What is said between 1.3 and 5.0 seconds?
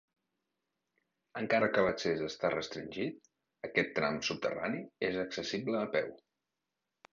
Encara que l'accés està restringit, aquest tram subterrani